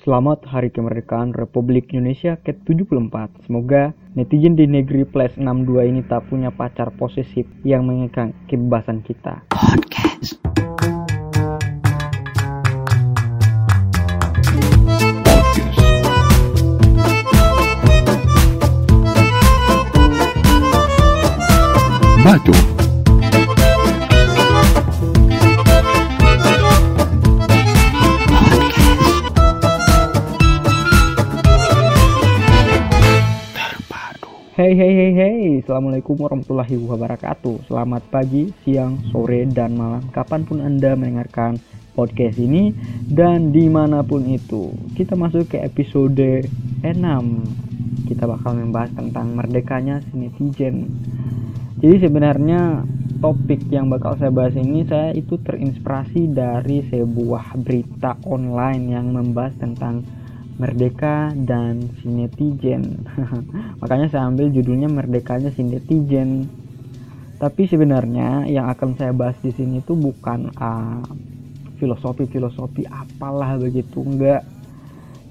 [0.00, 3.44] Selamat Hari Kemerdekaan Republik Indonesia ke-74.
[3.44, 9.44] Semoga netizen di negeri plus 62 ini tak punya pacar posesif yang mengekang kebebasan kita.
[9.52, 10.40] Podcast.
[22.24, 22.69] Batu
[34.70, 35.38] Hey hey hey hey.
[35.66, 37.66] Assalamualaikum warahmatullahi wabarakatuh.
[37.66, 39.98] Selamat pagi, siang, sore, dan malam.
[40.14, 41.58] Kapan pun anda mendengarkan
[41.98, 42.70] podcast ini
[43.10, 46.46] Dan di mana pun itu Kita masuk ke episode
[46.86, 46.86] 6
[48.06, 50.86] Kita bakal membahas tentang merdekanya si netizen
[51.82, 52.86] Jadi sebenarnya
[53.18, 59.54] topik yang bakal saya bahas ini Saya itu terinspirasi dari sebuah berita online Yang membahas
[59.58, 60.19] tentang
[60.60, 63.08] Merdeka dan si netizen.
[63.80, 66.52] Makanya saya ambil judulnya Merdekanya si netizen.
[67.40, 71.00] Tapi sebenarnya yang akan saya bahas di sini itu bukan uh,
[71.80, 74.44] filosofi-filosofi apalah begitu enggak.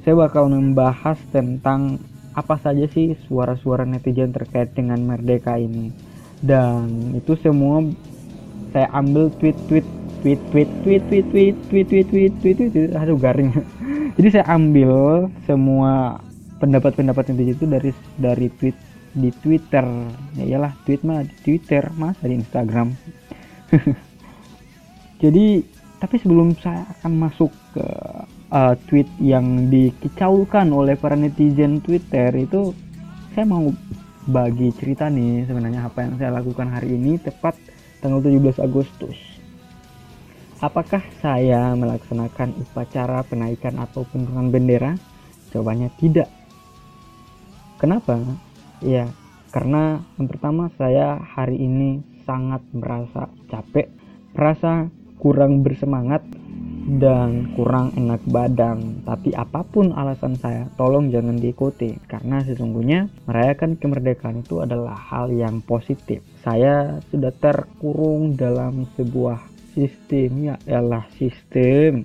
[0.02, 2.02] Saya bakal membahas tentang
[2.34, 5.94] apa saja sih suara-suara netizen terkait dengan merdeka ini.
[6.42, 7.86] Dan itu semua
[8.73, 9.86] saya ambil tweet-tweet
[10.25, 13.53] tweet-tweet tweet-tweet tweet-tweet tweet-tweet tweet-tweet aduh garing
[14.16, 16.24] jadi saya ambil semua
[16.60, 18.78] pendapat-pendapat netizen itu dari dari tweet
[19.14, 19.86] di Twitter.
[20.38, 22.94] Ya iyalah tweet mah di Twitter mas di Instagram?
[25.24, 25.66] Jadi
[26.00, 27.88] tapi sebelum saya akan masuk ke
[28.56, 32.72] uh, tweet yang dikicaukan oleh para netizen Twitter itu
[33.36, 33.68] saya mau
[34.30, 37.58] bagi cerita nih sebenarnya apa yang saya lakukan hari ini tepat
[38.00, 39.39] tanggal 17 Agustus
[40.60, 45.00] Apakah saya melaksanakan upacara penaikan atau penurunan bendera?
[45.56, 46.28] Jawabannya tidak.
[47.80, 48.20] Kenapa?
[48.84, 49.08] Ya,
[49.56, 53.88] karena yang pertama saya hari ini sangat merasa capek,
[54.36, 56.28] merasa kurang bersemangat
[57.00, 59.00] dan kurang enak badan.
[59.08, 65.31] Tapi apa pun alasan saya, tolong jangan diikuti karena sesungguhnya merayakan kemerdekaan itu adalah hal
[65.31, 66.19] yang positif.
[66.44, 69.49] Saya sudah terkurung dalam sebuah
[69.79, 72.03] sistem ya adalah sistem.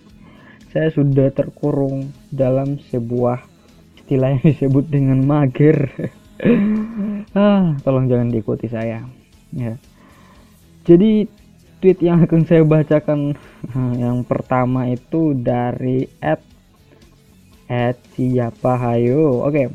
[0.70, 3.42] Saya sudah terkurung dalam sebuah
[3.98, 5.90] istilah yang disebut dengan mager.
[7.34, 9.02] Ah tolong jangan diikuti saya.
[9.50, 9.74] Ya.
[10.86, 11.26] Jadi
[11.82, 13.34] tweet yang akan saya bacakan
[13.98, 16.38] yang pertama itu dari at
[17.66, 19.42] at siapa hayo.
[19.42, 19.72] Oke.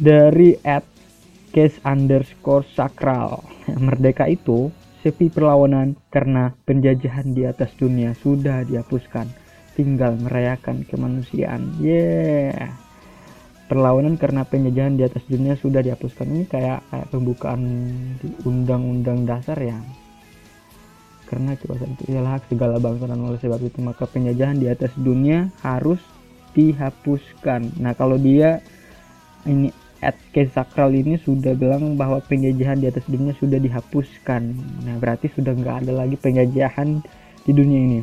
[0.00, 0.88] Dari at
[1.52, 3.44] case underscore sakral.
[3.76, 4.72] Merdeka itu
[5.06, 9.30] sepi perlawanan karena penjajahan di atas dunia sudah dihapuskan.
[9.78, 11.78] Tinggal merayakan kemanusiaan.
[11.78, 12.74] Yeah.
[13.70, 16.26] Perlawanan karena penjajahan di atas dunia sudah dihapuskan.
[16.26, 17.62] Ini kayak kayak pembukaan
[18.18, 19.78] di undang-undang dasar ya.
[21.30, 24.90] Karena kekuasaan itu ialah hak segala bangsa dan oleh sebab itu maka penjajahan di atas
[24.98, 26.02] dunia harus
[26.58, 27.78] dihapuskan.
[27.78, 28.58] Nah kalau dia
[29.46, 29.70] ini
[30.04, 34.42] at case sakral ini sudah bilang bahwa penjajahan di atas dunia sudah dihapuskan.
[34.84, 37.00] Nah, berarti sudah nggak ada lagi penjajahan
[37.46, 38.00] di dunia ini.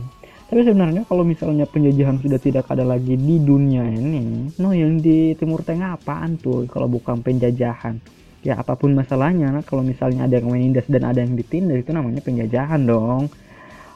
[0.49, 5.33] Tapi sebenarnya kalau misalnya penjajahan sudah tidak ada lagi di dunia ini, no yang di
[5.33, 7.97] Timur Tengah apaan tuh kalau bukan penjajahan?
[8.43, 11.95] Ya apa pun masalahnya, nah, kalau misalnya ada yang menindas dan ada yang ditindas itu
[11.95, 13.31] namanya penjajahan dong.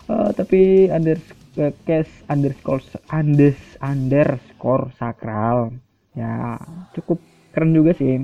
[0.08, 1.20] Uh, tapi under
[1.60, 2.80] uh, case underscore
[3.12, 5.76] unders underscore sakral
[6.18, 6.58] ya
[6.96, 7.22] cukup
[7.58, 8.22] keren juga sih.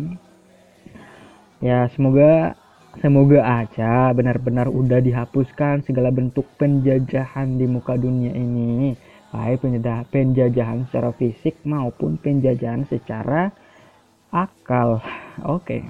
[1.58, 2.54] Ya semoga
[3.02, 8.94] semoga aja benar-benar udah dihapuskan segala bentuk penjajahan di muka dunia ini.
[9.34, 9.66] Baik
[10.14, 13.50] penjajahan secara fisik maupun penjajahan secara
[14.30, 15.02] akal.
[15.50, 15.82] Oke.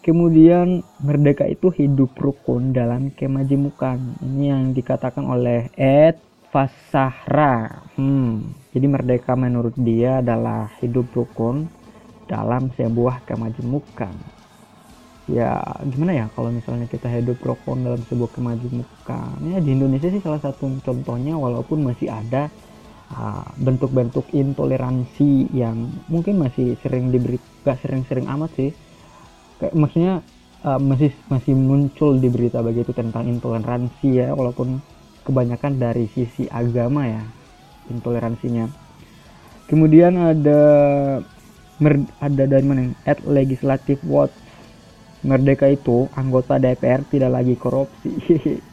[0.00, 4.00] Kemudian merdeka itu hidup rukun dalam kemajemukan.
[4.24, 6.16] Ini yang dikatakan oleh Ed
[6.52, 11.64] Fasahra hmm, jadi merdeka menurut dia adalah hidup rukun
[12.32, 14.16] dalam sebuah kemajemukan.
[15.28, 19.36] Ya gimana ya kalau misalnya kita hidup rokok dalam sebuah kemajemukan?
[19.44, 22.48] Ya di Indonesia sih salah satu contohnya walaupun masih ada
[23.12, 28.70] ah, bentuk-bentuk uh, intoleransi yang mungkin masih sering diberi gak sering-sering amat sih.
[29.60, 30.14] Kayak maksudnya
[30.66, 34.82] uh, masih masih muncul di berita begitu tentang intoleransi ya walaupun
[35.22, 37.22] kebanyakan dari sisi agama ya
[37.94, 38.66] intoleransinya.
[39.70, 40.62] Kemudian ada
[42.22, 44.34] ada dari mana at legislative watch.
[45.22, 48.10] Merdeka itu anggota DPR tidak lagi korupsi.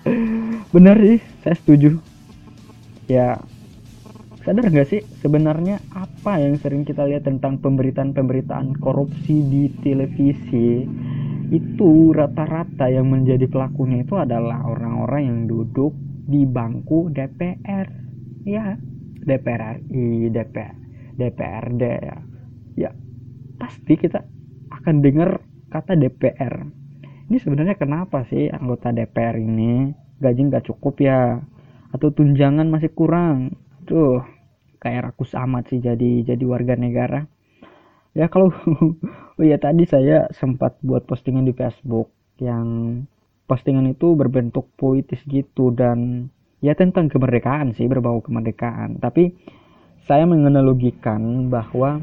[0.73, 2.01] Benar sih saya setuju.
[3.05, 3.37] Ya
[4.41, 10.85] sadar nggak sih sebenarnya apa yang sering kita lihat tentang pemberitaan-pemberitaan korupsi di televisi?
[11.49, 15.93] Itu rata-rata yang menjadi pelakunya itu adalah orang-orang yang duduk
[16.29, 17.89] di bangku DPR
[18.45, 18.77] ya
[19.25, 20.75] DPR RI DPR
[21.17, 22.28] DPRD ya
[22.79, 22.95] ya
[23.59, 24.23] pasti kita
[24.71, 26.79] akan dengar kata DPR
[27.29, 31.37] ini sebenarnya kenapa sih anggota DPR ini gaji nggak cukup ya?
[31.93, 33.53] Atau tunjangan masih kurang?
[33.85, 34.25] Tuh
[34.81, 37.29] kayak rakus amat sih jadi jadi warga negara.
[38.17, 38.49] Ya kalau
[39.37, 42.09] oh ya tadi saya sempat buat postingan di Facebook
[42.41, 43.05] yang
[43.45, 46.29] postingan itu berbentuk puitis gitu dan
[46.65, 48.97] ya tentang kemerdekaan sih berbau kemerdekaan.
[48.97, 49.37] Tapi
[50.09, 52.01] saya menganalogikan bahwa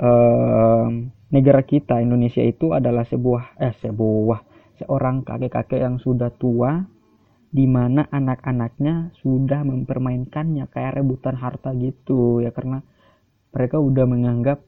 [0.00, 0.86] eh,
[1.30, 4.40] negara kita Indonesia itu adalah sebuah eh sebuah
[4.82, 6.80] seorang kakek-kakek yang sudah tua
[7.50, 12.80] di mana anak-anaknya sudah mempermainkannya kayak rebutan harta gitu ya karena
[13.50, 14.62] mereka udah menganggap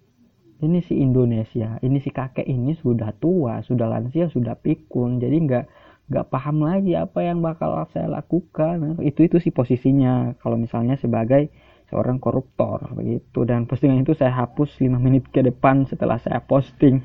[0.63, 5.65] ini si Indonesia ini si kakek ini sudah tua sudah lansia sudah pikun jadi nggak
[6.13, 9.01] nggak paham lagi apa yang bakal saya lakukan.
[9.01, 10.37] Itu itu sih posisinya.
[10.45, 11.49] Kalau misalnya sebagai
[11.93, 13.45] seorang koruptor begitu.
[13.45, 17.05] Dan postingan itu saya hapus 5 menit ke depan setelah saya posting.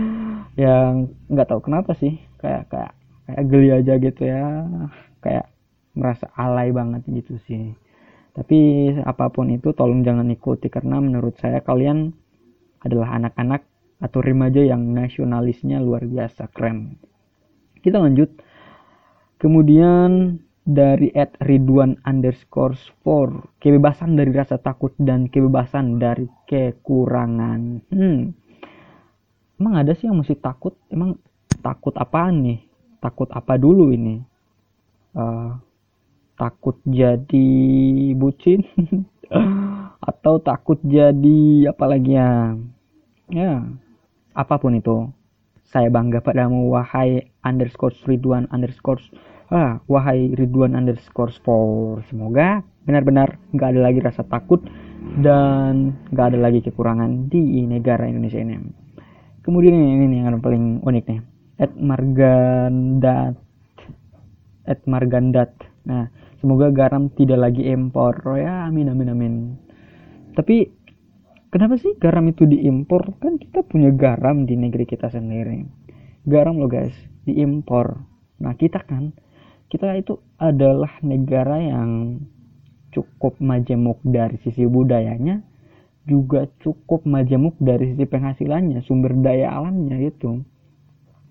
[0.62, 2.22] Yang nggak tahu kenapa sih.
[2.38, 2.92] Kayak kayak
[3.26, 4.46] kayak geli aja gitu ya.
[5.18, 5.50] Kayak
[5.98, 7.74] merasa alay banget gitu sih.
[8.30, 8.58] Tapi
[9.02, 10.70] apa pun itu tolong jangan ikuti.
[10.70, 12.14] Karena menurut saya kalian
[12.86, 13.66] adalah anak-anak
[14.00, 16.96] atau remaja yang nasionalisnya luar biasa keren.
[17.82, 18.30] Kita lanjut.
[19.40, 27.60] Kemudian dari at Ridwan underscore for kebebasan dari rasa takut dan kebebasan dari kekurangan.
[27.90, 28.36] Hmm.
[29.60, 30.72] emang ada sih yang mesti takut?
[30.88, 31.20] Emang
[31.60, 32.60] takut apaan nih?
[33.00, 34.20] Takut apa dulu ini?
[35.12, 35.56] Uh,
[36.36, 37.48] takut jadi
[38.16, 38.64] bucin?
[40.10, 42.56] Atau takut jadi apa lagi ya?
[43.28, 43.64] Ya
[44.34, 45.10] apa pun itu.
[45.70, 49.02] Saya bangga padamu wahai underscore Ridwan underscore
[49.50, 54.62] ah wahai Ridwan underscore sport semoga benar-benar nggak ada lagi rasa takut
[55.20, 58.56] dan nggak ada lagi kekurangan di negara Indonesia ini
[59.42, 61.20] kemudian ini, ini yang paling unik nih
[61.60, 63.36] Ed Margandat
[64.70, 65.50] at Margandat.
[65.90, 66.06] Nah,
[66.38, 68.22] semoga garam tidak lagi impor.
[68.22, 69.34] Oh ya, amin amin amin.
[70.38, 70.70] Tapi
[71.50, 73.18] kenapa sih garam itu diimpor?
[73.18, 75.66] Kan kita punya garam di negeri kita sendiri.
[76.22, 76.94] Garam loh guys,
[77.26, 77.98] diimpor.
[78.40, 79.10] Nah, kita kan
[79.70, 82.18] kita itu adalah negara yang
[82.90, 85.46] cukup majemuk dari sisi budayanya,
[86.04, 90.42] juga cukup majemuk dari sisi penghasilannya, sumber daya alamnya itu.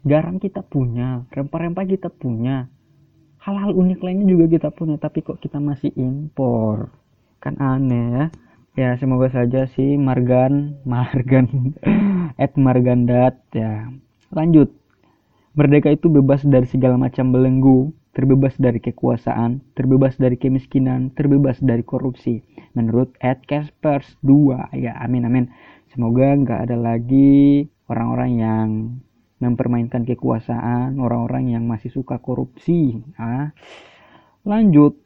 [0.08, 2.72] Garam kita punya, rempah-rempah kita punya,
[3.44, 6.96] hal-hal unik lainnya juga kita punya tapi kok kita masih impor?
[7.44, 8.26] Kan aneh ya.
[8.78, 11.76] Ya semoga saja si Margan Margan
[12.40, 13.92] at Margandat ya.
[14.32, 14.72] Lanjut.
[15.58, 21.86] Merdeka itu bebas dari segala macam belenggu terbebas dari kekuasaan terbebas dari kemiskinan terbebas dari
[21.86, 22.42] korupsi.
[22.74, 25.46] Menurut Ed Caspers 2 ya amin amin.
[25.94, 28.68] Semoga nggak ada lagi orang-orang yang
[29.40, 33.00] mempermainkan kekuasaan orang-orang yang masih suka korupsi.
[33.16, 33.56] Nah,
[34.44, 35.00] lanjut.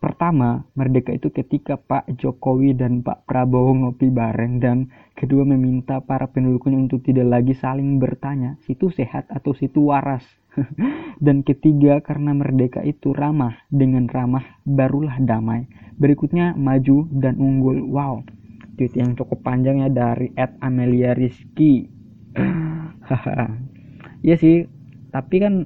[0.00, 6.24] Pertama merdeka itu ketika Pak Jokowi dan Pak Prabowo ngopi bareng dan kedua meminta para
[6.24, 10.24] pendukungnya untuk tidak lagi saling bertanya situ sehat atau situ waras
[11.24, 15.70] dan ketiga karena merdeka itu ramah dengan ramah barulah damai.
[16.00, 17.86] Berikutnya maju dan unggul.
[17.86, 18.24] Wow
[18.80, 21.84] tweet yang cukup panjang ya dari Ed Amelia Rizky.
[24.20, 24.68] Iya sih,
[25.08, 25.64] tapi kan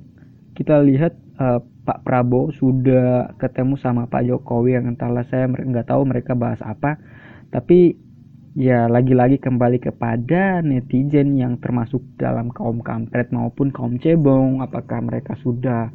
[0.54, 6.06] kita lihat uh, Pak Prabowo sudah ketemu sama Pak Jokowi yang entahlah saya nggak tahu
[6.06, 7.02] mereka bahas apa,
[7.50, 7.98] tapi
[8.54, 15.34] ya lagi-lagi kembali kepada netizen yang termasuk dalam kaum kampret maupun kaum cebong, apakah mereka
[15.42, 15.90] sudah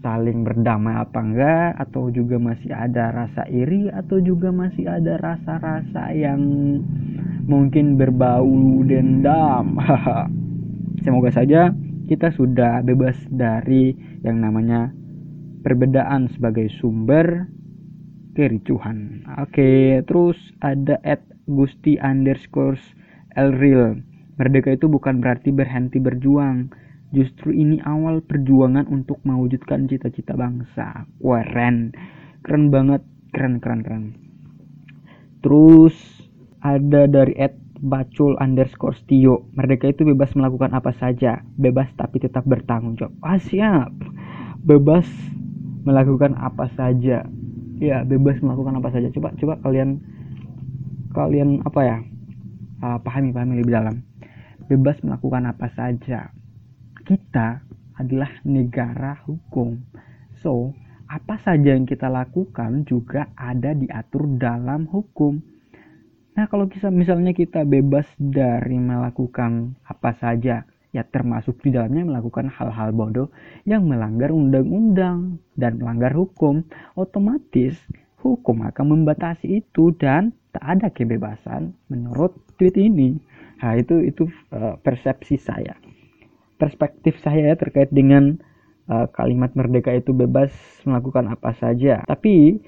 [0.00, 1.70] saling berdamai apa enggak?
[1.76, 3.92] Atau juga masih ada rasa iri?
[3.92, 6.40] Atau juga masih ada rasa-rasa yang
[7.44, 9.76] mungkin berbau dendam?
[11.04, 11.76] Semoga saja
[12.08, 13.92] kita sudah bebas dari
[14.24, 14.88] yang namanya
[15.60, 17.52] perbedaan sebagai sumber
[18.32, 19.28] kericuhan.
[19.44, 22.76] Oke terus ada at gusti underscore
[23.34, 23.98] elreal
[24.36, 26.70] merdeka itu bukan berarti berhenti berjuang
[27.08, 31.08] Justru ini awal perjuangan untuk mewujudkan cita-cita bangsa.
[31.16, 31.96] Keren.
[32.44, 33.00] Keren banget.
[33.32, 34.04] Keren, keren, keren.
[35.40, 35.96] Terus
[36.60, 39.48] ada dari Ed Bacul underscore Stio.
[39.56, 41.40] Merdeka itu bebas melakukan apa saja.
[41.56, 43.16] Bebas tapi tetap bertanggung jawab.
[43.24, 43.94] Ah siap.
[44.60, 45.08] Bebas
[45.88, 47.24] melakukan apa saja.
[47.78, 50.02] ya bebas melakukan apa saja coba coba kalian
[51.12, 51.96] kalian apa ya
[52.84, 53.96] uh, pahami pahami lebih dalam.
[54.68, 56.28] Bebas melakukan apa saja.
[57.04, 57.64] Kita
[57.96, 59.80] adalah negara hukum.
[60.44, 60.76] So
[61.08, 65.40] apa saja yang kita lakukan juga ada diatur dalam hukum.
[66.36, 70.62] Nah, kalau kita misalnya kita bebas dari melakukan apa saja,
[70.94, 73.34] ya termasuk di dalamnya melakukan hal-hal bodoh
[73.66, 76.62] yang melanggar undang-undang dan melanggar hukum,
[76.94, 77.74] otomatis
[78.22, 83.14] hukum akan membatasi itu dan tak ada kebebasan menurut tweet ini.
[83.62, 85.78] Nah, itu itu uh, persepsi saya.
[86.58, 88.34] Perspektif saya terkait dengan
[88.90, 90.50] uh, kalimat merdeka itu bebas
[90.82, 92.02] melakukan apa saja.
[92.10, 92.58] Tapi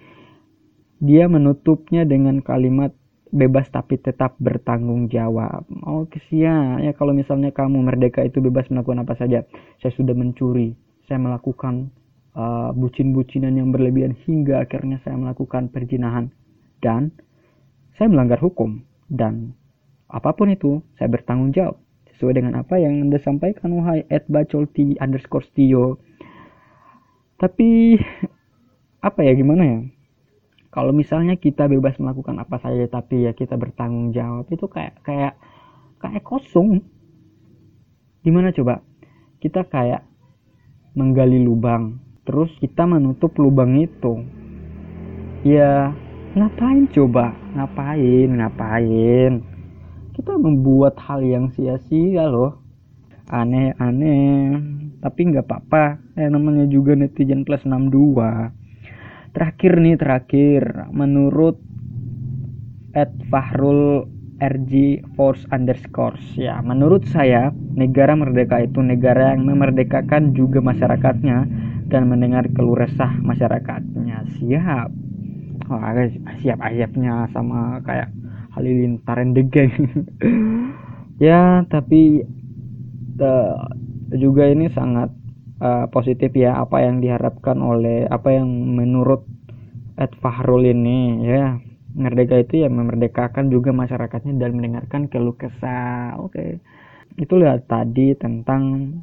[1.03, 2.95] dia menutupnya dengan kalimat
[3.35, 5.67] bebas tapi tetap bertanggung jawab.
[5.83, 9.43] Oh kesian ya kalau misalnya kamu merdeka itu bebas melakukan apa saja.
[9.83, 10.79] Saya sudah mencuri,
[11.11, 11.91] saya melakukan
[12.39, 16.31] uh, bucin-bucinan yang berlebihan hingga akhirnya saya melakukan perjinahan
[16.79, 17.11] dan
[18.01, 18.81] saya melanggar hukum
[19.13, 19.53] dan
[20.09, 21.77] apa pun itu saya bertanggung jawab
[22.17, 26.01] sesuai dengan apa yang anda sampaikan wahai at bacolti underscore stio
[27.41, 27.97] tapi
[29.09, 29.81] apa ya gimana ya?
[30.71, 35.35] Kalau misalnya kita bebas melakukan apa saja tapi ya kita bertanggung jawab itu kayak kayak
[35.99, 36.85] kayak kosong.
[38.21, 38.85] Gimana coba?
[39.41, 40.05] Kita kayak
[40.93, 41.97] menggali lubang
[42.29, 44.21] terus kita menutup lubang itu.
[45.49, 45.97] Ya
[46.37, 47.35] ngapain coba?
[47.59, 48.29] Ngapain?
[48.31, 49.33] Ngapain?
[50.15, 52.63] Kita membuat hal yang sia-sia loh.
[53.31, 54.59] Aneh-aneh.
[55.01, 55.99] Tapi nggak apa-apa.
[56.19, 58.53] Eh, namanya juga netizen plus 62
[59.31, 60.63] terakhir nih terakhir.
[60.91, 61.59] Menurut
[62.95, 64.07] at Fahrul
[64.41, 66.19] RG Force underscore.
[66.35, 71.39] Ya menurut saya negara merdeka itu negara yang memerdekakan juga masyarakatnya
[71.93, 74.27] dan mendengar keluh resah masyarakatnya.
[74.41, 75.10] Siap
[75.71, 75.81] oh,
[76.43, 78.11] siap siapnya sama kayak
[78.51, 79.71] Halilintar and the gang.
[81.21, 82.25] Ya tapi
[83.21, 83.61] uh,
[84.17, 85.13] juga ini sangat
[85.61, 89.29] uh, positif ya apa yang diharapkan oleh apa yang menurut
[90.01, 91.61] Ed Fahrul ini ya.
[91.91, 96.17] Merdeka itu ya memerdekakan juga masyarakatnya dan mendengarkan keluh kesah.
[96.17, 96.33] Oke.
[96.33, 96.51] Okay.
[97.21, 98.95] itu lihat tadi tentang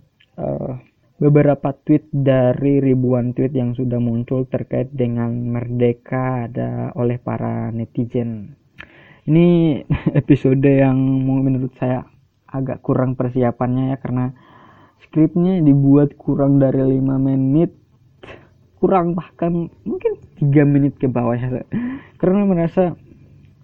[0.41, 0.73] uh,
[1.17, 8.53] beberapa tweet dari ribuan tweet yang sudah muncul terkait dengan merdeka ada oleh para netizen.
[9.25, 9.81] Ini
[10.21, 12.05] episode yang menurut saya
[12.47, 14.31] agak kurang persiapannya ya karena
[15.03, 17.73] skripnya dibuat kurang dari 5 menit.
[18.77, 21.65] Kurang bahkan mungkin 3 menit ke bawah ya.
[22.21, 22.93] Karena merasa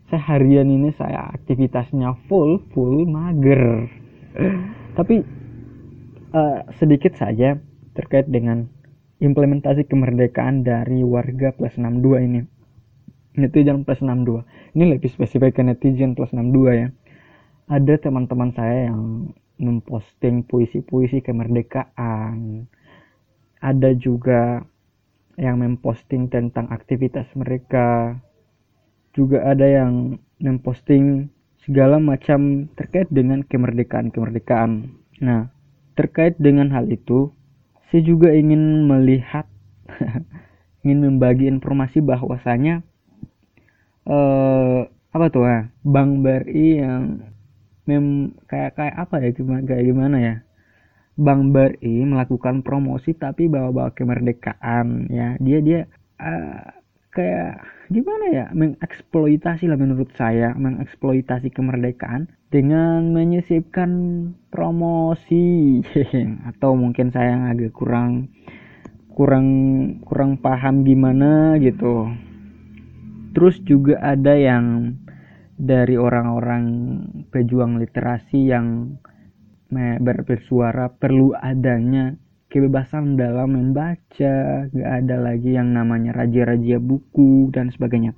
[0.09, 3.85] seharian ini saya aktivitasnya full full mager.
[4.97, 5.42] Tapi
[6.33, 7.55] uh, sedikit saja
[7.93, 8.65] terkait dengan
[9.21, 12.41] implementasi kemerdekaan dari warga plus 62 ini.
[13.33, 14.45] Netizen plus 62
[14.77, 16.87] ini lebih spesifik ke netizen plus 62 ya.
[17.71, 22.67] Ada teman-teman saya yang memposting puisi-puisi kemerdekaan.
[23.63, 24.67] Ada juga
[25.39, 28.19] yang memposting tentang aktivitas mereka.
[29.15, 31.31] Juga ada yang memposting
[31.63, 34.91] segala macam terkait dengan kemerdekaan-kemerdekaan.
[35.23, 35.47] Nah
[35.93, 37.33] terkait dengan hal itu
[37.89, 39.45] saya juga ingin melihat
[40.83, 42.81] ingin membagi informasi bahwasanya
[44.09, 44.79] eh,
[45.13, 47.21] apa tuh ya Bang Bari yang
[47.85, 50.35] mem kayak kayak apa ya gimana kayak gimana ya?
[51.13, 55.37] Bang Bari melakukan promosi tapi bawa-bawa kemerdekaan ya.
[55.37, 55.79] Dia dia
[56.17, 56.82] uh,
[57.13, 57.61] kayak
[57.93, 63.91] gimana ya mengeksploitasi lah menurut saya mengeksploitasi kemerdekaan dengan menyisipkan
[64.49, 65.81] promosi.
[66.49, 68.33] Atau mungkin saya yang agak kurang
[69.13, 69.47] kurang
[70.05, 72.09] kurang paham gimana gitu.
[73.33, 74.97] Terus juga ada yang
[75.57, 76.65] dari orang-orang
[77.29, 78.97] pejuang literasi yang
[80.01, 82.13] bersuara perlu adanya
[82.53, 88.13] kebebasan dalam membaca, gak ada lagi yang namanya raja-raja buku dan sebagainya.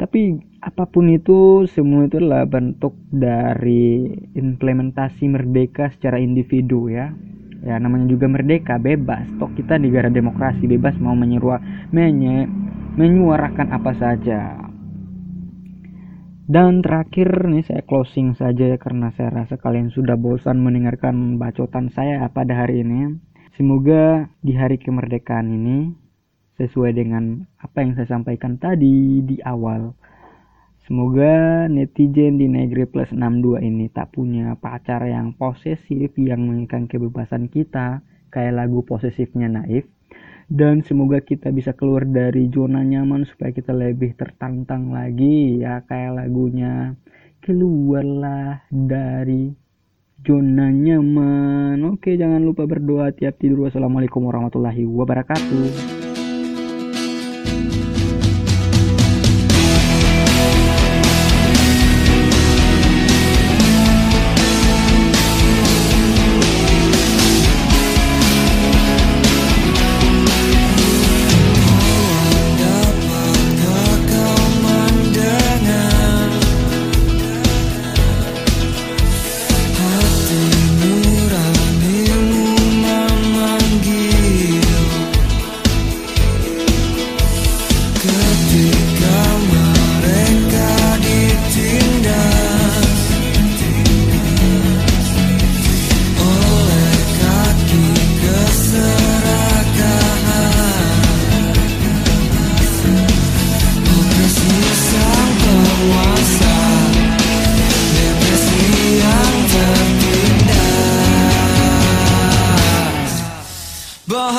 [0.00, 7.12] Tapi apa pun itu, semua itu adalah bentuk dari implementasi merdeka secara individu ya.
[7.60, 9.28] Ya namanya juga merdeka, bebas.
[9.36, 14.69] Toh kita negara demokrasi, bebas mau menyuarakan apa saja
[16.50, 21.94] dan terakhir nih saya closing saja ya karena saya rasa kalian sudah bosan mendengarkan bacotan
[21.94, 23.22] saya pada hari ini.
[23.54, 25.94] Semoga di hari kemerdekaan ini
[26.58, 29.94] sesuai dengan apa yang saya sampaikan tadi di awal.
[30.90, 37.46] Semoga netizen di Negeri Plus 62 ini tak punya pacar yang posesif yang menginginkan kebebasan
[37.46, 38.02] kita
[38.34, 39.86] kayak lagu posesifnya Naif
[40.50, 46.26] dan semoga kita bisa keluar dari zona nyaman supaya kita lebih tertantang lagi ya kayak
[46.26, 46.98] lagunya.
[47.38, 49.54] Keluarlah dari
[50.26, 51.78] zona nyaman.
[51.94, 53.70] Oke jangan lupa berdoa tiap tidur.
[53.70, 56.09] Wassalamualaikum warahmatullahi wabarakatuh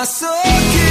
[0.01, 0.90] my soul.